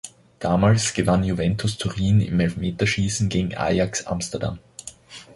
Damals 0.39 0.95
gewann 0.95 1.23
Juventus 1.23 1.77
Turin 1.77 2.21
im 2.21 2.39
Elfmeterschießen 2.39 3.29
gegen 3.29 3.55
Ajax 3.55 4.07
Amsterdam. 4.07 4.57